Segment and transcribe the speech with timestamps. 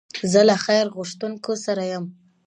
[0.31, 2.05] زه له خیر غوښتونکو سره یم.